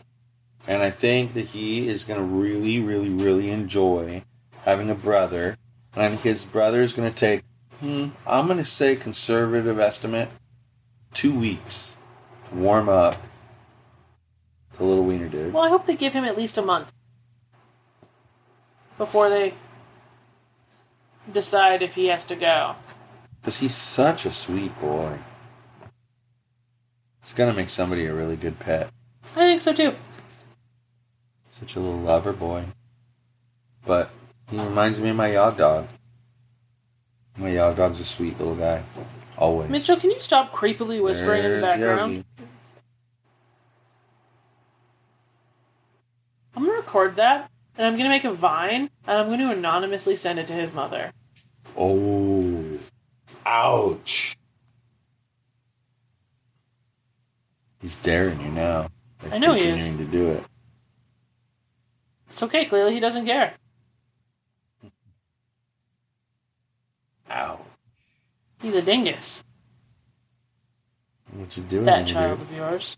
And 0.67 0.83
I 0.83 0.91
think 0.91 1.33
that 1.33 1.47
he 1.47 1.89
is 1.89 2.05
going 2.05 2.21
to 2.21 2.27
really, 2.27 2.79
really, 2.79 3.09
really 3.09 3.49
enjoy 3.49 4.23
having 4.65 4.91
a 4.91 4.95
brother. 4.95 5.57
And 5.95 6.05
I 6.05 6.09
think 6.11 6.21
his 6.21 6.45
brother 6.45 6.83
is 6.83 6.93
going 6.93 7.11
to 7.11 7.19
take, 7.19 7.43
hmm, 7.81 8.09
I'm 8.27 8.47
going 8.47 8.59
to 8.59 8.67
say 8.67 8.95
conservative 8.97 9.81
estimate, 9.81 10.29
two 11.15 11.37
weeks 11.39 11.97
to 12.51 12.55
warm 12.57 12.91
up 12.91 13.17
to 14.79 14.85
little 14.85 15.05
Wiener 15.05 15.29
Dude. 15.29 15.53
Well, 15.53 15.65
I 15.65 15.69
hope 15.69 15.87
they 15.87 15.97
give 15.97 16.13
him 16.13 16.25
at 16.25 16.37
least 16.37 16.57
a 16.57 16.63
month 16.63 16.93
before 18.97 19.29
they 19.29 19.55
decide 21.33 21.83
if 21.83 21.95
he 21.95 22.07
has 22.07 22.25
to 22.27 22.37
go. 22.37 22.77
Because 23.41 23.61
he's 23.61 23.75
such 23.75 24.25
a 24.25 24.31
sweet 24.31 24.79
boy. 24.81 25.19
It's 27.21 27.35
going 27.35 27.51
to 27.51 27.57
make 27.57 27.71
somebody 27.71 28.07
a 28.07 28.15
really 28.15 28.37
good 28.37 28.59
pet. 28.59 28.91
I 29.37 29.41
think 29.41 29.61
so 29.61 29.73
too. 29.73 29.95
Such 31.49 31.77
a 31.77 31.81
little 31.81 32.01
lover 32.01 32.33
boy. 32.33 32.65
But 33.85 34.11
he 34.51 34.59
reminds 34.59 35.01
me 35.01 35.11
of 35.11 35.17
my 35.17 35.33
Yog 35.33 35.59
Dog. 35.59 35.89
My 37.37 37.51
Yog 37.51 37.77
Dog's 37.77 38.01
a 38.01 38.05
sweet 38.05 38.39
little 38.39 38.57
guy. 38.57 38.83
Always. 39.37 39.71
Mitchell, 39.71 39.97
can 39.97 40.11
you 40.11 40.21
stop 40.21 40.53
creepily 40.53 41.03
whispering 41.03 41.45
in 41.45 41.53
the 41.53 41.61
background? 41.61 42.15
Yogi. 42.15 42.25
I'm 46.57 46.67
gonna 46.67 46.78
record 46.89 47.17
that, 47.17 47.51
and 47.77 47.87
I'm 47.87 47.97
gonna 47.99 48.09
make 48.09 48.25
a 48.25 48.33
vine, 48.33 48.89
and 49.07 49.19
I'm 49.19 49.29
gonna 49.29 49.51
anonymously 49.51 50.17
send 50.17 50.39
it 50.39 50.49
to 50.49 50.55
his 50.55 50.73
mother. 50.73 51.13
Oh. 51.77 52.65
Ouch. 53.45 54.37
He's 57.81 57.97
daring 57.97 58.41
you 58.41 58.49
now. 58.49 58.89
He's 59.23 59.33
I 59.35 59.39
know 59.39 59.53
he 59.53 59.61
is. 59.69 59.85
continuing 59.85 59.99
to 60.11 60.13
do 60.19 60.31
it. 60.31 60.45
It's 62.31 62.43
okay, 62.43 62.65
clearly 62.65 62.95
he 62.95 63.01
doesn't 63.01 63.27
care. 63.27 63.55
Ow. 67.31 67.61
He's 68.63 68.75
a 68.75 68.83
dingus. 68.83 69.45
What 71.33 71.55
you 71.57 71.63
doing, 71.65 71.85
That 71.85 72.07
child 72.07 72.39
dude? 72.39 72.49
of 72.49 72.57
yours. 72.57 72.97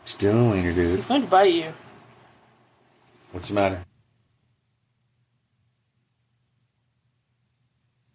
What 0.00 0.12
you 0.12 0.18
doing, 0.18 0.50
Wiener 0.50 0.74
dude? 0.74 0.96
He's 0.96 1.06
going 1.06 1.22
to 1.22 1.28
bite 1.28 1.52
you. 1.54 1.72
What's 3.32 3.48
the 3.48 3.54
matter? 3.54 3.84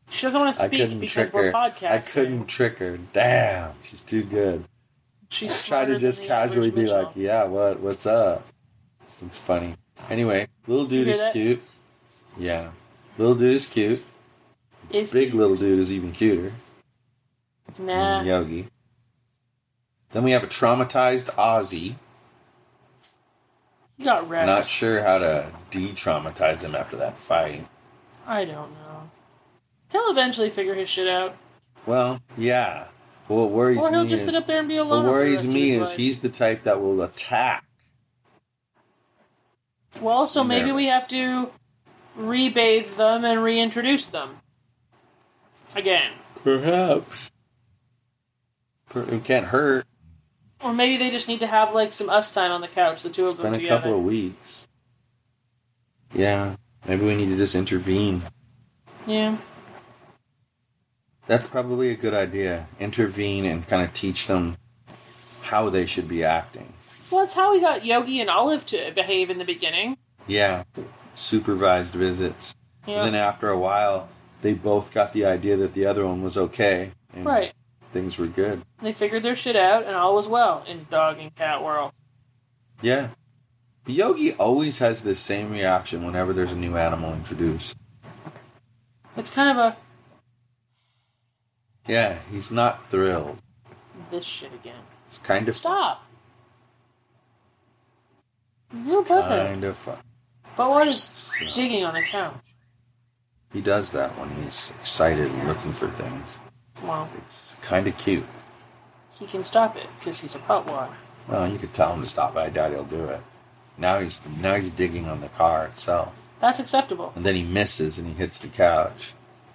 She 0.10 0.24
doesn't 0.26 0.40
want 0.40 0.56
to 0.56 0.66
speak 0.66 1.00
because 1.00 1.32
we're 1.34 1.46
her. 1.48 1.52
podcasting. 1.52 1.92
I 1.92 1.98
couldn't 2.00 2.46
trick 2.48 2.78
her. 2.78 2.98
Damn, 3.14 3.74
she's 3.84 4.02
too 4.02 4.24
good. 4.24 4.64
She's 5.30 5.52
Try 5.64 5.84
smarter 5.84 5.94
to 5.96 6.00
just 6.00 6.20
than 6.20 6.28
the 6.30 6.34
average 6.34 6.50
casually 6.52 6.72
be 6.72 6.82
Mitchell. 6.84 7.04
like, 7.04 7.12
"Yeah, 7.16 7.44
what? 7.44 7.80
What's 7.82 8.06
up?" 8.06 8.48
It's 9.22 9.38
funny. 9.38 9.76
Anyway, 10.10 10.48
little 10.68 10.86
dude 10.86 11.08
is 11.10 11.20
that? 11.20 11.34
cute. 11.34 11.62
Yeah, 12.38 12.72
little 13.18 13.36
dude 13.36 13.56
is 13.56 13.68
cute. 13.68 14.04
Is 14.92 15.12
Big 15.12 15.32
he? 15.32 15.38
little 15.38 15.56
dude 15.58 15.80
is 15.80 15.92
even 15.92 16.14
cuter. 16.14 16.54
Nah. 17.78 18.22
Yogi. 18.22 18.68
Then 20.12 20.24
we 20.24 20.32
have 20.32 20.44
a 20.46 20.48
traumatized 20.48 21.26
Ozzy. 21.36 21.96
He 23.98 24.04
got 24.04 24.30
wrecked. 24.30 24.46
Not 24.46 24.66
sure 24.66 25.02
how 25.02 25.18
to 25.18 25.48
de-traumatize 25.72 26.62
him 26.62 26.76
after 26.76 26.96
that 26.98 27.20
fight. 27.20 27.68
I 28.26 28.46
don't 28.46 28.72
know. 28.72 29.10
He'll 29.90 30.10
eventually 30.12 30.50
figure 30.50 30.76
his 30.76 30.90
shit 30.90 31.08
out. 31.08 31.36
Well, 31.86 32.22
yeah. 32.38 32.88
What 33.28 33.50
worries 33.50 33.80
Or 33.80 33.90
he'll 33.90 34.04
me 34.04 34.10
just 34.10 34.22
is 34.28 34.34
sit 34.34 34.36
up 34.36 34.46
there 34.48 34.60
and 34.60 34.68
be 34.68 34.78
alone. 34.78 35.06
the 35.06 35.12
worries 35.12 35.46
me 35.46 35.72
is 35.72 35.90
life. 35.90 35.98
he's 35.98 36.20
the 36.20 36.30
type 36.30 36.64
that 36.64 36.82
will 36.82 37.02
attack. 37.02 37.64
Well, 40.00 40.28
so 40.28 40.44
maybe 40.44 40.72
we 40.72 40.86
have 40.86 41.08
to 41.10 41.52
rebathe 42.18 42.96
them 42.98 43.26
and 43.26 43.44
reintroduce 43.44 44.06
them. 44.06 44.38
Again. 45.76 46.12
Perhaps. 46.44 47.32
It 48.96 49.24
can't 49.24 49.48
hurt. 49.48 49.86
Or 50.64 50.74
maybe 50.74 50.98
they 50.98 51.12
just 51.12 51.28
need 51.28 51.40
to 51.42 51.48
have 51.48 51.74
like 51.74 51.94
some 51.94 52.10
us 52.10 52.32
time 52.34 52.52
on 52.52 52.62
the 52.62 52.68
couch, 52.68 53.04
the 53.04 53.10
two 53.10 53.26
of 53.26 53.32
It's 53.34 53.38
them 53.42 53.52
been 53.52 53.60
a 53.60 53.64
together. 53.64 53.82
couple 53.82 53.98
of 54.00 54.04
weeks. 54.04 54.68
Yeah. 56.14 56.56
Maybe 56.88 57.06
we 57.06 57.16
need 57.16 57.30
to 57.30 57.36
just 57.38 57.54
intervene. 57.56 58.24
Yeah. 59.06 59.38
That's 61.28 61.48
probably 61.48 61.90
a 61.92 61.96
good 61.96 62.14
idea. 62.14 62.68
Intervene 62.80 63.46
and 63.46 63.68
kind 63.68 63.84
of 63.84 63.94
teach 63.94 64.28
them 64.28 64.58
how 65.44 65.70
they 65.70 65.86
should 65.86 66.08
be 66.08 66.24
acting. 66.24 66.74
Well, 67.12 67.22
that's 67.22 67.34
how 67.34 67.52
we 67.54 67.62
got 67.62 67.86
Yogi 67.86 68.20
and 68.20 68.30
Olive 68.30 68.66
to 68.68 68.92
behave 68.96 69.30
in 69.30 69.38
the 69.38 69.46
beginning. 69.46 69.98
Yeah. 70.26 70.64
Supervised 71.16 71.94
visits. 71.94 72.56
Yeah. 72.86 73.04
And 73.04 73.08
then 73.08 73.16
after 73.16 73.50
a 73.50 73.58
while, 73.58 74.10
they 74.42 74.54
both 74.54 74.94
got 74.94 75.14
the 75.14 75.26
idea 75.26 75.58
that 75.58 75.74
the 75.74 75.86
other 75.86 76.06
one 76.08 76.22
was 76.24 76.38
okay. 76.38 76.92
Right. 77.16 77.54
Things 77.98 78.20
were 78.20 78.28
good. 78.28 78.62
They 78.80 78.94
figured 78.94 79.24
their 79.24 79.36
shit 79.36 79.56
out, 79.56 79.84
and 79.86 79.96
all 79.96 80.14
was 80.14 80.28
well 80.28 80.64
in 80.68 80.86
dog 80.92 81.18
and 81.18 81.34
cat 81.36 81.64
world. 81.64 81.94
Yeah. 82.80 83.08
Yogi 83.88 84.34
always 84.34 84.78
has 84.78 85.02
the 85.02 85.16
same 85.16 85.50
reaction 85.52 86.06
whenever 86.06 86.32
there's 86.32 86.52
a 86.52 86.56
new 86.56 86.78
animal 86.78 87.12
introduced. 87.16 87.76
It's 89.16 89.32
kind 89.34 89.58
of 89.58 89.66
a 89.66 89.78
Yeah, 91.88 92.20
he's 92.32 92.52
not 92.52 92.88
thrilled. 92.88 93.40
this 94.12 94.26
shit 94.26 94.54
again. 94.54 94.84
It's 95.08 95.18
kind 95.18 95.50
of 95.50 95.58
Stop. 95.58 96.06
Butthead. 98.72 99.48
kind 99.48 99.64
of 99.64 99.76
fun. 99.76 99.98
But 100.56 100.70
what 100.70 100.88
is 100.88 101.34
digging 101.56 101.84
on 101.84 101.96
the 101.96 102.04
couch? 102.04 102.36
He 103.54 103.62
does 103.62 103.90
that 103.94 104.16
when 104.20 104.30
he's 104.36 104.72
excited 104.82 105.32
and 105.32 105.48
looking 105.48 105.74
for 105.74 105.88
things. 105.88 106.38
Well, 106.84 107.10
It's 107.18 107.56
kind 107.62 107.88
of 107.88 107.98
cute. 107.98 108.26
he 109.20 109.26
can 109.26 109.44
stop 109.44 109.76
it 109.76 109.88
because 110.00 110.20
he's 110.20 110.36
a 110.36 110.40
putwad. 110.40 110.90
Well, 111.28 111.52
you 111.52 111.58
could 111.58 111.74
tell 111.74 111.94
him 111.94 112.02
to 112.02 112.08
stop. 112.08 112.34
but 112.36 112.46
I 112.46 112.50
doubt 112.50 112.72
he'll 112.72 112.84
do 112.84 113.06
it. 113.06 113.22
Now 113.78 114.00
he's 114.00 114.20
now 114.42 114.56
he's 114.56 114.70
digging 114.70 115.08
on 115.08 115.22
the 115.22 115.30
car 115.30 115.66
itself, 115.66 116.28
That's 116.40 116.60
acceptable. 116.60 117.14
and 117.16 117.26
then 117.26 117.36
he 117.36 117.44
misses 117.44 118.00
and 118.00 118.08
he 118.08 118.14
hits 118.14 118.40
the 118.40 118.48
couch 118.48 119.14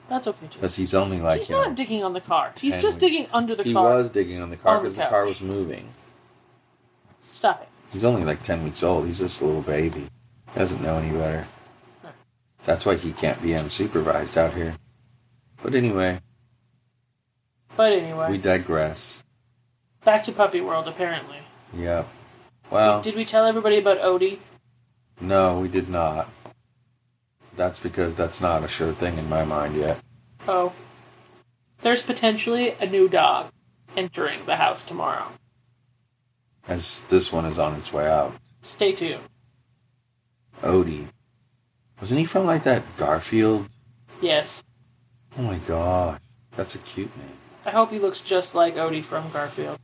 That's 0.08 0.26
okay 0.28 0.46
too. 0.46 0.54
because 0.58 0.76
he's 0.76 0.94
only 0.94 1.18
like 1.20 1.38
he's 1.40 1.50
you 1.50 1.56
not 1.56 1.68
know, 1.70 1.74
digging 1.74 2.04
on 2.04 2.12
the 2.12 2.20
car. 2.20 2.52
He's 2.60 2.74
10 2.74 2.82
just 2.82 3.00
weeks. 3.00 3.12
digging 3.12 3.26
under 3.32 3.54
the 3.56 3.64
car. 3.64 3.68
he 3.68 3.74
car. 3.74 3.96
was 3.96 4.10
digging 4.10 4.40
on 4.40 4.50
the 4.50 4.56
car 4.56 4.76
On 4.76 4.84
the 4.84 4.90
because 4.90 4.96
the, 4.96 5.02
car 5.10 5.22
couch. 5.22 5.28
was 5.28 5.40
moving. 5.42 5.88
Stop 7.32 7.62
it. 7.62 7.68
He's 7.92 8.04
only 8.04 8.24
like 8.24 8.42
ten 8.42 8.62
weeks 8.64 8.82
old. 8.82 9.06
He's 9.06 9.18
just 9.18 9.40
a 9.40 9.44
little 9.44 9.62
baby. 9.62 10.06
Doesn't 10.54 10.82
know 10.82 10.96
any 10.98 11.10
better. 11.16 11.46
That's 12.64 12.86
why 12.86 12.94
he 12.96 13.12
can't 13.12 13.42
be 13.42 13.50
unsupervised 13.50 14.36
out 14.36 14.54
here. 14.54 14.76
But 15.62 15.74
anyway, 15.74 16.20
But 17.76 17.92
anyway, 17.92 18.30
we 18.30 18.38
digress. 18.38 19.22
back 20.04 20.24
to 20.24 20.32
puppy 20.32 20.60
world. 20.60 20.88
Apparently, 20.88 21.38
Yep. 21.76 22.08
Well, 22.70 23.02
did 23.02 23.16
we 23.16 23.24
tell 23.24 23.44
everybody 23.46 23.78
about 23.78 24.00
Odie? 24.00 24.38
no, 25.20 25.58
we 25.60 25.68
did 25.68 25.88
not. 25.88 26.28
That's 27.54 27.78
because 27.80 28.14
that's 28.14 28.40
not 28.40 28.64
a 28.64 28.68
sure 28.68 28.92
thing 28.92 29.18
in 29.18 29.28
my 29.28 29.44
mind 29.44 29.76
yet. 29.76 29.98
Oh, 30.48 30.72
there's 31.82 32.02
potentially 32.02 32.70
a 32.80 32.86
new 32.86 33.08
dog 33.08 33.50
entering 33.96 34.46
the 34.46 34.56
house 34.56 34.82
tomorrow. 34.82 35.28
As 36.66 37.00
this 37.10 37.32
one 37.32 37.44
is 37.44 37.58
on 37.58 37.74
its 37.74 37.92
way 37.92 38.06
out. 38.08 38.34
Stay 38.62 38.92
tuned. 38.92 39.22
Odie. 40.62 41.06
Wasn't 42.00 42.18
he 42.20 42.24
from 42.26 42.46
like 42.46 42.64
that 42.64 42.84
Garfield? 42.96 43.68
Yes, 44.20 44.62
Oh 45.38 45.42
my 45.42 45.56
gosh. 45.58 46.20
That's 46.56 46.74
a 46.74 46.78
cute 46.78 47.16
name. 47.16 47.38
I 47.64 47.70
hope 47.70 47.90
he 47.90 47.98
looks 47.98 48.20
just 48.20 48.54
like 48.54 48.74
Odie 48.76 49.04
from 49.04 49.30
Garfield. 49.30 49.78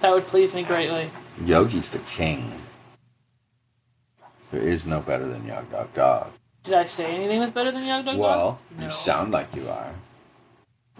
That 0.00 0.12
would 0.12 0.26
please 0.26 0.54
me 0.54 0.62
greatly. 0.62 1.10
Yogi's 1.42 1.88
the 1.88 1.98
king. 2.00 2.52
There 4.52 4.62
is 4.62 4.86
no 4.86 5.00
better 5.00 5.26
than 5.26 5.46
Yog 5.46 5.70
Dog 5.70 5.92
Dog. 5.94 6.32
Did 6.64 6.74
I 6.74 6.86
say 6.86 7.14
anything 7.14 7.40
was 7.40 7.50
better 7.50 7.72
than 7.72 7.84
Yog 7.86 8.04
Dog 8.04 8.18
Well, 8.18 8.38
Dog? 8.50 8.58
you 8.78 8.84
no. 8.86 8.90
sound 8.92 9.32
like 9.32 9.54
you 9.56 9.68
are. 9.68 9.92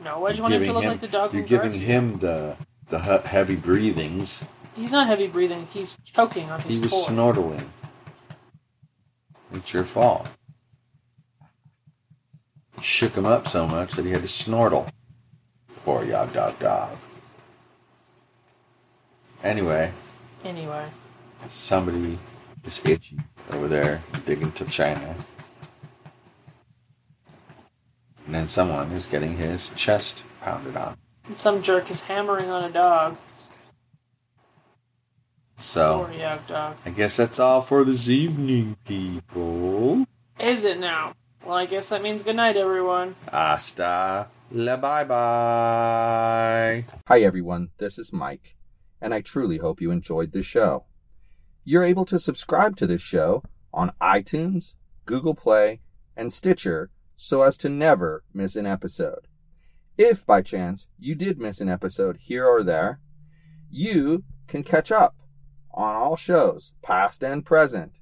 no, 0.03 0.19
why'd 0.21 0.37
you 0.37 0.43
want 0.43 0.55
him 0.55 0.65
to 0.65 0.73
look 0.73 0.85
like 0.85 1.01
the 1.01 1.09
dog 1.09 1.33
You're 1.33 1.43
giving 1.43 1.73
Garfield? 1.73 1.85
him 1.91 2.19
the 2.19 2.57
the 2.89 3.01
he- 3.01 3.29
heavy 3.29 3.57
breathings. 3.57 4.45
He's 4.75 4.93
not 4.93 5.07
heavy 5.07 5.27
breathing. 5.27 5.69
He's 5.73 5.97
choking 6.05 6.51
on 6.51 6.61
his 6.61 6.77
He 6.77 6.83
was 6.83 6.91
toy. 6.93 7.13
snortling. 7.13 7.67
It's 9.53 9.73
your 9.73 9.85
fault. 9.85 10.29
You 12.77 12.83
shook 12.83 13.15
him 13.15 13.25
up 13.27 13.49
so 13.49 13.67
much 13.67 13.93
that 13.95 14.05
he 14.05 14.11
had 14.13 14.23
to 14.23 14.29
snortle. 14.29 14.89
Poor 15.87 16.03
Yog 16.05 16.33
Dog 16.33 16.59
Dog. 16.59 16.99
Anyway, 19.45 19.93
Anyway, 20.45 20.89
somebody 21.47 22.19
is 22.65 22.85
itchy 22.85 23.19
over 23.53 23.69
there 23.69 24.03
digging 24.27 24.51
to 24.51 24.65
China. 24.65 25.15
And 28.25 28.35
then 28.35 28.49
someone 28.49 28.91
is 28.91 29.07
getting 29.07 29.37
his 29.37 29.71
chest 29.77 30.25
pounded 30.41 30.77
on. 30.77 30.97
and 31.25 31.39
some 31.39 31.63
jerk 31.63 31.89
is 31.89 32.01
hammering 32.01 32.51
on 32.51 32.65
a 32.65 32.69
dog. 32.69 33.17
So, 35.59 36.11
Dog. 36.49 36.79
I 36.85 36.91
guess 36.91 37.17
that's 37.17 37.39
all 37.39 37.61
for 37.63 37.85
this 37.85 38.09
evening, 38.09 38.77
people. 38.85 40.05
Is 40.41 40.65
it 40.65 40.81
now? 40.81 41.15
Well, 41.45 41.57
I 41.57 41.67
guess 41.67 41.91
that 41.91 42.03
means 42.03 42.25
good 42.25 42.35
night, 42.35 42.57
everyone. 42.57 43.15
Hasta 43.31 44.27
la 44.51 44.77
bye 44.77 45.05
bye. 45.05 46.85
Hi, 47.07 47.21
everyone. 47.21 47.71
This 47.79 47.99
is 47.99 48.13
Mike, 48.13 48.57
and 49.01 49.13
I 49.13 49.21
truly 49.21 49.59
hope 49.59 49.81
you 49.81 49.91
enjoyed 49.91 50.31
this 50.33 50.47
show. 50.47 50.85
You're 51.65 51.83
able 51.83 52.05
to 52.07 52.21
subscribe 52.21 52.77
to 52.77 52.87
this 52.87 53.03
show 53.03 53.43
on 53.73 53.91
iTunes, 54.01 54.75
Google 55.05 55.35
Play, 55.35 55.81
and 56.17 56.33
Stitcher 56.33 56.91
so 57.17 57.43
as 57.43 57.57
to 57.59 57.69
never 57.69 58.25
miss 58.33 58.57
an 58.57 58.67
episode. 58.67 59.27
If 59.99 60.25
by 60.27 60.43
chance 60.43 60.87
you 60.99 61.15
did 61.15 61.41
miss 61.41 61.61
an 61.61 61.69
episode 61.69 62.19
here 62.21 62.47
or 62.47 62.63
there, 62.63 63.01
you 63.71 64.25
can 64.47 64.63
catch 64.63 64.93
up 64.93 65.17
on 65.73 65.97
all 65.97 66.17
shows, 66.17 66.73
past 66.83 67.25
and 67.25 67.45
present, 67.45 67.93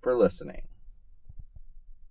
for 0.00 0.14
listening. 0.14 0.62